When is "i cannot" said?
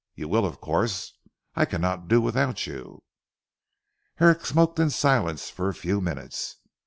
1.55-2.07